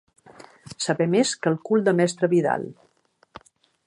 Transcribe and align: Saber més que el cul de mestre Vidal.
Saber 0.85 1.05
més 1.11 1.33
que 1.43 1.51
el 1.53 1.59
cul 1.69 1.85
de 1.89 1.93
mestre 2.01 2.31
Vidal. 2.33 2.65